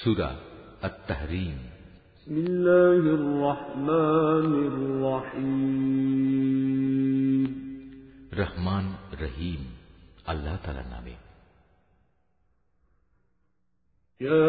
[0.00, 0.30] সুরা
[0.84, 1.58] التحريم
[2.16, 5.96] بسم الله الرحمن الرحيم
[8.32, 8.86] রহমান
[9.22, 9.62] রহিম
[10.32, 11.14] আল্লাহ তালার নামে
[14.20, 14.48] يا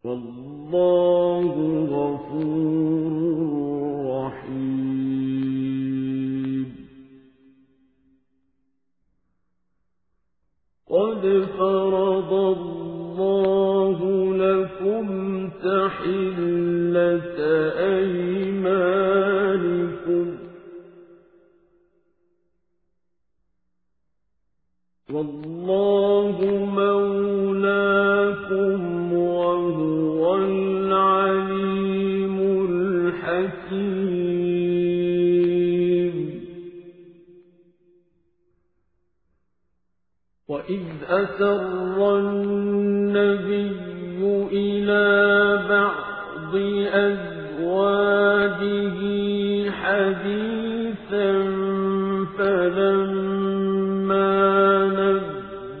[0.04, 0.99] والله
[25.12, 26.36] والله
[26.74, 28.80] مولاكم
[29.12, 32.36] وهو العليم
[32.70, 33.90] الحكيم.
[40.48, 41.98] وإذ أسر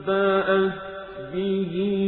[0.00, 0.72] نبأت
[1.32, 1.99] به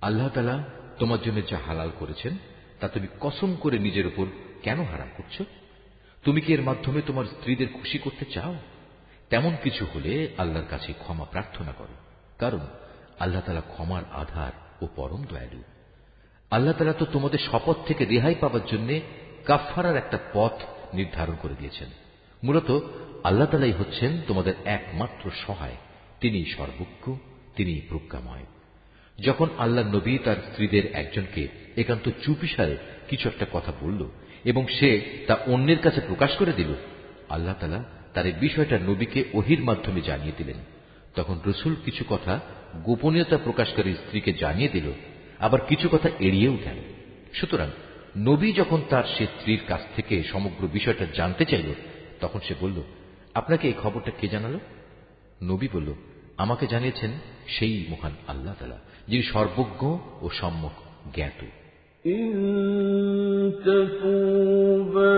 [0.00, 0.28] আল্লাহ
[0.98, 2.36] তোমার জন্য যা হালাল করেছেন,
[2.80, 4.26] তা তুমি কসম করে নিজের উপর
[4.62, 5.42] কেন হারাম করছ?
[6.24, 8.54] তুমি কি এর মাধ্যমে তোমার স্ত্রীদের খুশি করতে চাও?
[9.30, 11.94] তেমন কিছু হলে আল্লাহর কাছে ক্ষমা প্রার্থনা করো।
[12.38, 12.60] কারণ
[13.20, 15.62] আল্লাহ তালা ক্ষমার আধার ও পরম দয়ালু।
[16.50, 19.00] আল্লাহ তালা তো তোমাদের শপথ থেকে রেহাই পাওয়ার জন্য
[19.44, 20.52] কাফারার একটা পথ
[20.94, 21.88] নির্ধারণ করে দিয়েছেন।
[22.44, 22.80] মূলত
[23.24, 25.76] আল্লাহ তালাই হচ্ছেন তোমাদের একমাত্র সহায়।
[26.20, 27.16] তিনি সর্বজ্ঞ,
[27.56, 28.46] তিনি প্রজ্ঞাময়।
[29.24, 32.76] যখন আল্লাহ নবী তার স্ত্রীদের একজনকে একান্ত চুপিসারে
[33.08, 34.08] কিছু একটা কথা বলল
[34.44, 36.74] এবং সে তা অন্যের কাছে প্রকাশ করে দিল,
[37.28, 40.56] আল্লাহ তালা তার এই বিষয়টা নবীকে ওহির মাধ্যমে জানিয়ে দিলেন।
[41.14, 42.40] তখন রসুল কিছু কথা
[42.83, 44.87] গোপনীয়তা প্রকাশকারী স্ত্রীকে জানিয়ে দিল
[45.39, 46.77] আবার কিছু কথা এড়িয়েও গেল
[47.33, 47.69] সুতরাং
[48.17, 51.69] নবী যখন তার সে স্ত্রীর কাছ থেকে সমগ্র বিষয়টা জানতে চাইল
[52.21, 52.77] তখন সে বলল
[53.33, 54.59] আপনাকে এই খবরটা কে জানালো
[55.43, 55.89] নবী বলল
[56.37, 57.11] আমাকে জানিয়েছেন
[57.47, 59.81] সেই মহান আল্লাহ তালা যিনি সর্বজ্ঞ
[60.21, 60.75] ও সম্যক
[61.15, 61.41] জ্ঞাত
[62.05, 65.17] إن تتوبا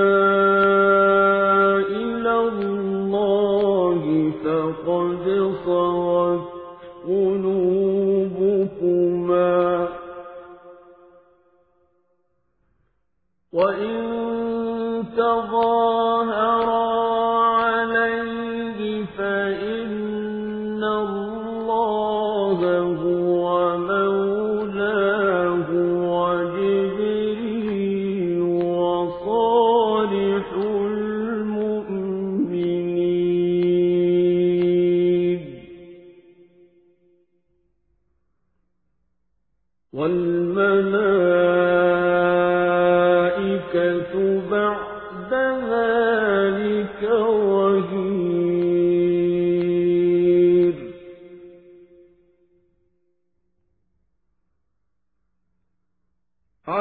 [13.54, 13.93] وإن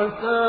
[0.03, 0.42] عسى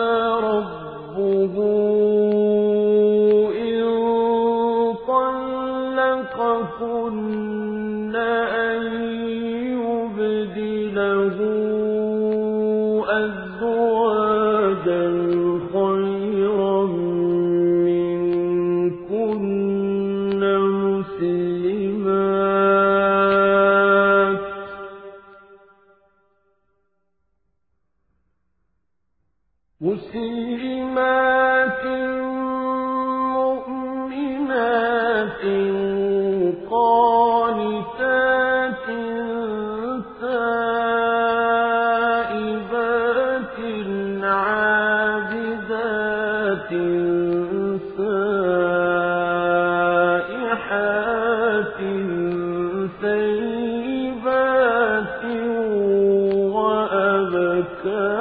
[57.84, 58.13] حتى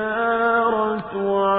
[0.00, 1.49] النَّارَ تُعَذِّبُ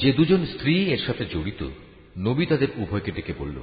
[0.00, 1.68] যে দুজন স্ত্রী এর সাথে জড়িত,
[2.18, 3.58] নবী তাদের উভয়কে ডেকে বলল,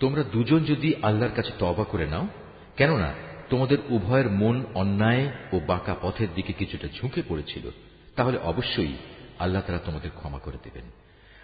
[0.00, 2.28] তোমরা দুজন যদি আল্লাহর কাছে তবা করে নাও,
[2.76, 3.14] কেননা
[3.50, 7.70] তোমাদের উভয়ের মন অন্যায় ও বাঁকা পথের দিকে কিছুটা ঝুঁকে পড়েছিল,
[8.16, 8.94] তাহলে অবশ্যই
[9.38, 10.84] আল্লাহ তারা তোমাদের ক্ষমা করে দেবেন।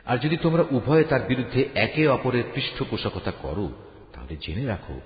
[0.04, 3.72] আর যদি তোমরা উভয়ে তার বিরুদ্ধে একে অপরের পৃষ্ঠপোষকতা করো,
[4.12, 5.00] তাহলে জেনে রাখো,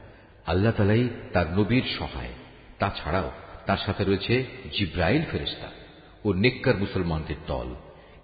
[0.47, 2.33] আল্লাহ তালাই তার নবীর সহায়।
[2.79, 3.31] তাছাড়াও
[3.67, 5.69] তার সাথে রয়েছে জিব্রাইল ফেরেস্তা
[6.25, 7.75] ও নেককার মুসলমানদের দল।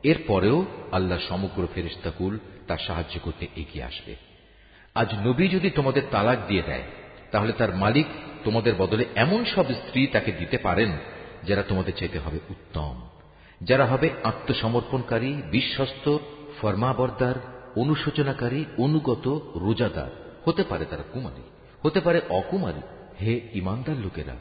[0.04, 4.16] এর পরেও আল্লাহ সমগ্র ফেরিস্তাকুল তার সাহায্য করতে এগিয়ে আসবে।
[4.94, 6.82] আজ নবী যদি তোমাদের তালাক দিয়ে দেয়,
[7.30, 8.06] তাহলে তার মালিক
[8.44, 10.92] তোমাদের বদলে এমন সব স্ত্রী তাকে দিতে পারেন
[11.42, 13.08] যারা তোমাদের চাইতে হবে উত্তম,
[13.60, 16.18] যারা হবে আত্মসমর্পণকারী, বিশ্বস্ত,
[16.60, 17.34] ফরমাবরদার,
[17.76, 21.42] অনুশোচনাকারী, অনুগত, রোজাদার। হতে পারে তারা কুমারী,
[21.82, 22.80] হতে পারে অকুমারী।
[23.20, 24.36] হে ইমানদার লোকেরা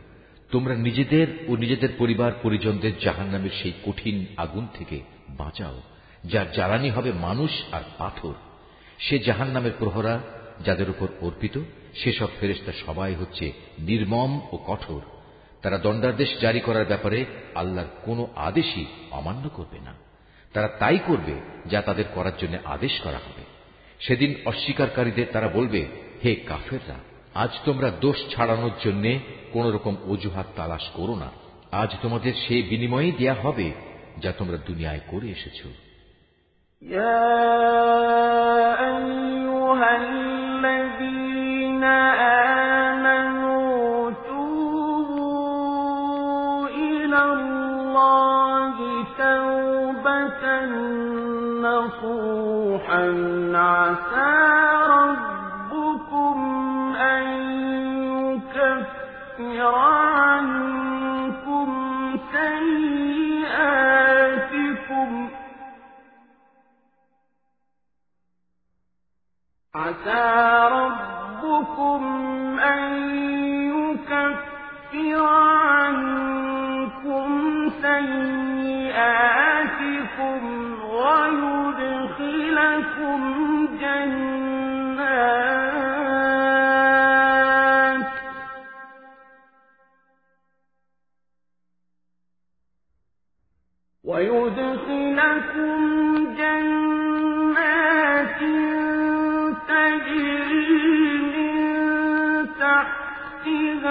[0.53, 5.81] তোমরা নিজেদের ও নিজেদের পরিবার পরিজনদের জাহান নামের সেই কঠিন আগুন থেকে বাঁচাও,
[6.23, 8.33] যার জ্বালানি হবে মানুষ আর পাথর।
[8.99, 10.19] সে জাহান নামের প্রহরা
[10.65, 11.59] যাদের উপর অর্পিত,
[11.93, 15.01] সেসব ফেরেস্তা সবাই হচ্ছে নির্মম ও কঠোর।
[15.61, 19.93] তারা দণ্ডাদেশ জারি করার ব্যাপারে আল্লাহর কোনো আদেশই অমান্য করবে না।
[20.53, 21.33] তারা তাই করবে
[21.65, 23.43] যা তাদের করার জন্য আদেশ করা হবে।
[23.99, 25.85] সেদিন অস্বীকারীদের তারা বলবে,
[26.25, 29.19] হে কাফেররা আজ তোমরা দোষ ছাড়ানোর জন্য
[29.53, 31.29] কোন রকম অজুহাত তালাশ করো না।
[31.71, 33.71] আজ তোমাদের সে বিনিময়ে দেয়া হবে
[34.17, 35.65] যা তোমরা দুনিয়ায় করে এসেছ।
[69.75, 72.01] عسى ربكم
[72.59, 72.93] أن
[73.73, 77.29] يكفر عنكم
[77.81, 78.93] سيئاتكم
[80.93, 83.21] ويدخلكم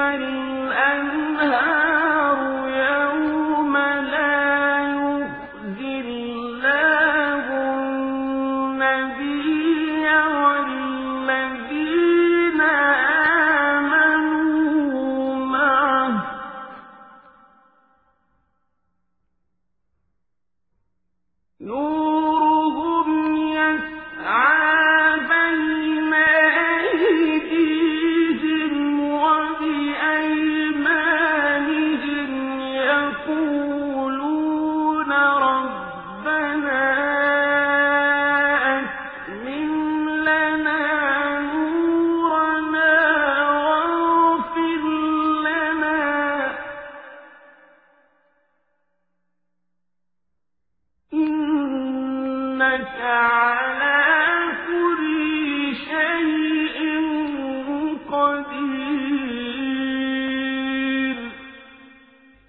[0.03, 0.52] عَلِيمٌ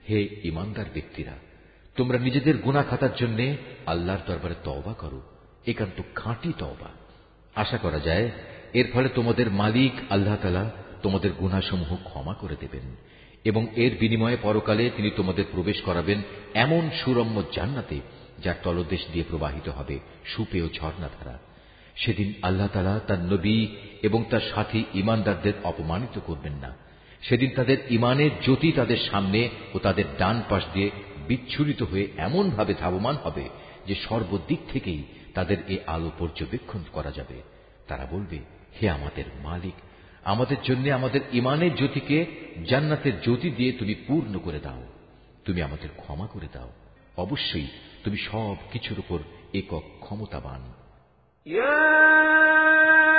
[0.10, 1.32] হে ইমানদার ব্যক্তিরা,
[1.96, 3.56] তোমরা নিজেদের গুণা খাতার জন্য
[3.86, 5.22] আল্লাহর দরবারে তওবা করো,
[5.66, 6.90] একান্ত খাঁটি তওবা।
[7.56, 8.32] আশা করা যায়,
[8.74, 12.96] এর ফলে তোমাদের মালিক আল্লাহ তালা তোমাদের গুণাসমূহ ক্ষমা করে দেবেন
[13.44, 16.22] এবং এর বিনিময়ে পরকালে তিনি তোমাদের প্রবেশ করাবেন
[16.54, 18.00] এমন সুরম্য জান্নাতে,
[18.44, 21.53] যার তলদেশ দিয়ে প্রবাহিত হবে সুপেয় ঝর্ণাধারা।
[21.96, 23.68] সেদিন আল্লাহ তালা তার নবী
[24.04, 26.76] এবং তার সাথী ইমানদারদের অপমানিত করবেন না।
[27.22, 30.92] সেদিন তাদের ইমানের জ্যোতি তাদের সামনে ও তাদের ডান পাশ দিয়ে
[31.28, 33.50] বিচ্ছুরিত হয়ে এমনভাবে ধাবমান হবে
[33.88, 37.42] যে সর্বদিক থেকেই তাদের এ আলো পর্যবেক্ষণ করা যাবে।
[37.88, 38.40] তারা বলবে,
[38.82, 39.74] হে আমাদের মালিক,
[40.24, 42.26] আমাদের জন্য আমাদের ইমানের জ্যোতিকে
[42.68, 44.84] জান্নাতের জ্যোতি দিয়ে তুমি পূর্ণ করে দাও।
[45.46, 46.72] তুমি আমাদের ক্ষমা করে দাও।
[47.18, 47.68] অবশ্যই
[48.04, 49.20] তুমি সব কিছুর উপর
[49.54, 50.83] একক ক্ষমতাবান।
[51.46, 53.13] يا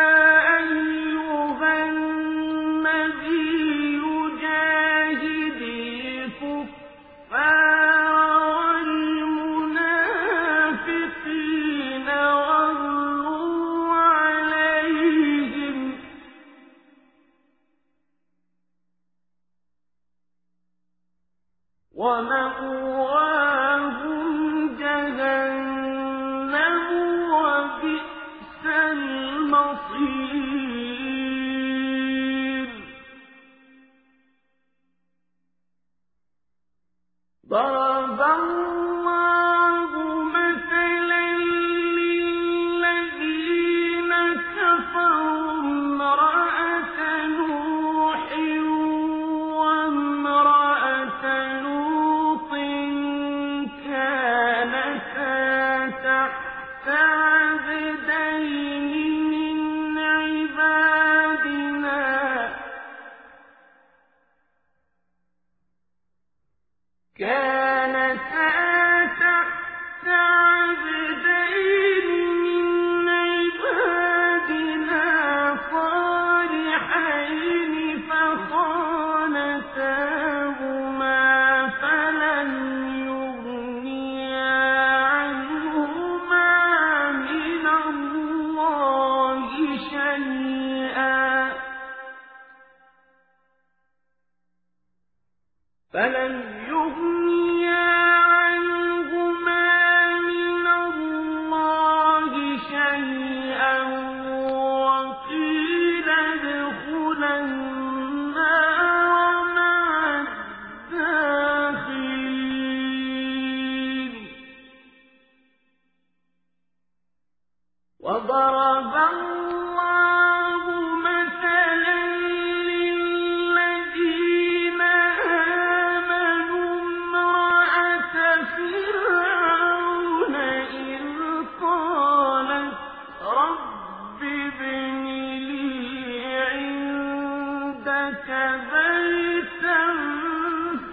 [138.22, 139.82] بيتا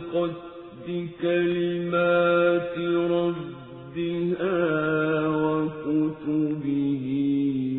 [0.04, 0.36] وصدقت
[0.88, 2.76] بكلمات
[3.10, 4.58] ربها
[5.42, 7.06] وكتبه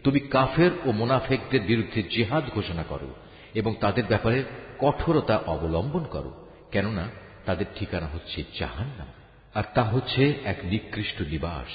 [0.04, 3.10] তুমি কাফের ও মোনাফেকদের বিরুদ্ধে জেহাদ ঘোষণা করো
[3.54, 4.38] এবং তাদের ব্যাপারে
[4.78, 6.30] কঠোরতা অবলম্বন করো
[6.70, 7.04] কেননা
[7.46, 9.10] তাদের ঠিকানা হচ্ছে জাহান্নাম
[9.54, 11.72] আর তা হচ্ছে এক নিকৃষ্ট নিবাস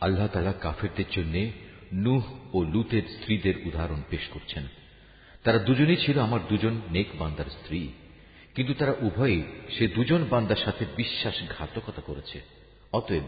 [0.00, 1.50] আল্লাহ তালা কাফেরদের জন্য
[1.92, 4.66] নুহ ও লুতের স্ত্রীদের উদাহরণ পেশ করছেন।
[5.44, 7.88] তারা দুজনেই ছিল আমার দুজন নেক বান্দার স্ত্রী,
[8.54, 9.42] কিন্তু তারা উভয়ই
[9.78, 12.40] সে দুজন বান্দার সাথে বিশ্বাসঘাতকতা করেছে।
[12.92, 13.22] অতএব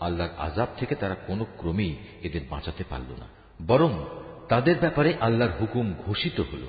[0.00, 3.28] আল্লাহর আজাব থেকে তারা কোনো ক্রমেই এদের বাঁচাতে পারল না।
[3.66, 4.04] বরং
[4.48, 6.62] তাদের ব্যাপারে আল্লাহর হুকুম ঘোষিত হল,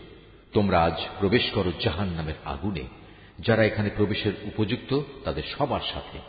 [0.54, 2.84] তোমরা আজ প্রবেশ করো জাহান নামের আগুনে,
[3.40, 6.20] যারা এখানে প্রবেশের উপযুক্ত তাদের সবার সাথে।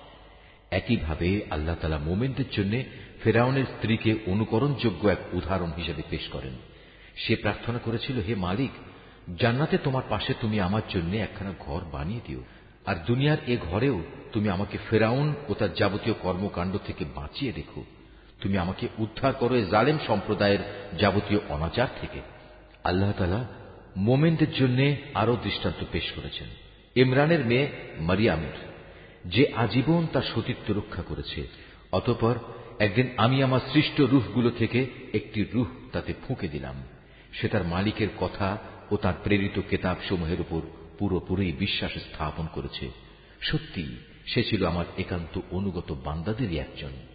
[0.70, 2.82] একইভাবে আল্লাহ তালা মোমেনদের জন্য
[3.24, 6.52] ফেরাউনের স্ত্রীকে অনুকরণযোগ্য এক উদাহরণ হিসেবে পেশ করেন।
[7.16, 8.70] সে প্রার্থনা করেছিল, হে মালিক,
[9.38, 12.42] জান্নাতে তোমার পাশে তুমি আমার জন্য একখানা ঘর বানিয়ে দিও,
[12.86, 17.84] আর দুনিয়ার এ ঘরেও তুমি আমাকে ফেরাউন ও তার যাবতীয় কর্মকাণ্ড থেকে বাঁচিয়ে রেখো।
[18.40, 20.58] তুমি আমাকে উদ্ধার করো জালেম সম্প্রদায়ের
[20.98, 22.20] যাবতীয় অনাচার থেকে।
[22.84, 23.46] আল্লাহ তালা
[23.96, 26.46] মোমেনদের জন্য আরও দৃষ্টান্ত পেশ করেছেন।
[26.96, 27.68] ইমরানের মেয়ে
[28.00, 28.69] মারিয়ামের
[29.24, 31.48] যে আজীবন তার সতীত্ব রক্ষা করেছে।
[31.92, 32.34] অতপর
[32.78, 36.82] একদিন আমি আমার সৃষ্ট রুহগুলো থেকে একটি রুহ তাতে ফুঁকে দিলাম।
[37.32, 38.58] সে তার মালিকের কথা
[38.90, 40.60] ও তার প্রেরিত কেতাব সমূহের উপর
[40.98, 42.90] পুরোপুরি বিশ্বাস স্থাপন করেছে।
[43.40, 47.09] সত্যি সে ছিল আমার একান্ত অনুগত বান্দাদেরই একজন।